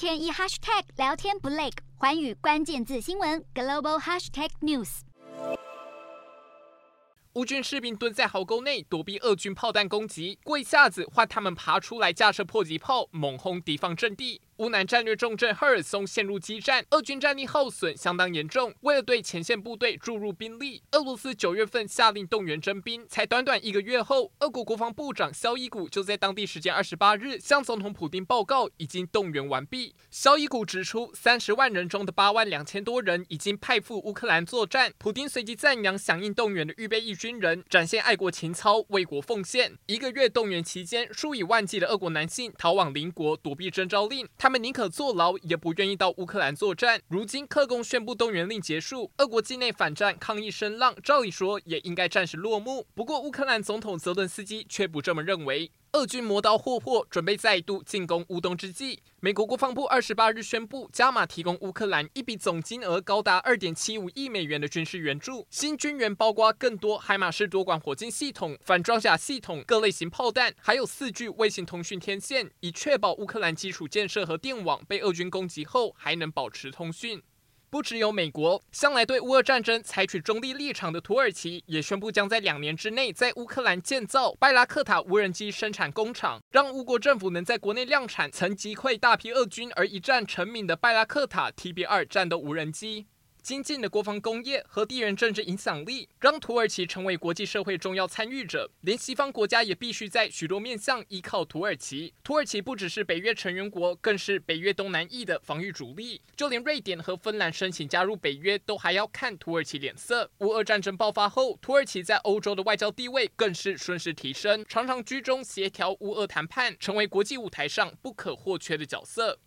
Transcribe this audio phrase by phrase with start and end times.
[0.00, 1.68] 天一 hashtag 聊天不累，
[1.98, 5.00] 环宇关键字新闻 global hashtag news。
[7.34, 14.40] 乌军士兵蹲在壕沟内躲避俄军炮弹攻击，过一下子换他们爬出来架设迫击炮猛轰敌方阵地。
[14.60, 18.74] 乌南战略重镇赫尔松陷入激战，俄军战力耗损相当严重。
[18.82, 29.94] 为了对前线部队注入兵力，俄罗斯九月份下令动员征兵，才短短一个月后，俄国国防部长肖伊古就在当地时间二十八日向总统普丁报告，已经动员完毕。
[30.10, 34.92] 肖伊古指出，三十万人中的八万两千多人已经派赴乌克兰作战。
[34.98, 39.78] 普丁随即赞扬响应动员的预备役军人，展现爱国情操，为国奉献。
[39.86, 47.00] 一个月动员期间，数以万计的俄国男性逃往邻国躲避征召令，他他们宁可坐牢，也不愿意到乌克兰作战。
[47.06, 52.84] 如今克工宣布动员令结束，俄国境内反战抗议声浪，照理说也应该暂时落幕。
[52.92, 55.70] 不过，乌克兰总统泽伦斯基却不这么认为。
[55.92, 65.44] 俄军磨刀霍霍，准备再度进攻乌东之际，美国国防部二十八日宣布加码提供乌克兰一笔总金额高达二点七五亿美元的军事援助。
[65.50, 77.20] 新军援包括更多海马式多管火箭系统、反装甲系统、各类型炮弹，还有四具卫星通讯天线，以确保乌克兰基础建设和电网被俄军攻击后还能保持通讯。
[77.70, 93.06] 不只有美国，向来对乌俄战争采取中立立场的土耳其也宣布将在两年之内在乌克兰建造拜拉克塔无人机生产工厂，让乌国政府能在国内量产曾击溃大批俄军而一战成名的拜拉克塔 TB2 战斗无人机。
[93.40, 98.70] 精进的国防工业和地缘政治影响力，让土耳其成为国际社会重要参与者。
[98.82, 102.14] 连西方国家也必须在许多面向依靠土耳其。
[102.22, 106.20] 土耳其不只是北约成员国，更是北约东南翼的防御主力。
[106.36, 110.30] 就连瑞典和芬兰申请加入北约，都还要看土耳其脸色。
[110.38, 119.40] 乌俄战争爆发后，土耳其在欧洲的外交地位更是顺势提升，常常居中协调乌俄谈判，成为国际舞台上不可或缺的角色。